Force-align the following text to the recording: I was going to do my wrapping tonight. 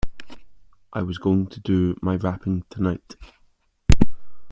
I 0.93 1.03
was 1.03 1.19
going 1.19 1.45
to 1.49 1.59
do 1.59 1.95
my 2.01 2.15
wrapping 2.15 2.63
tonight. 2.71 3.17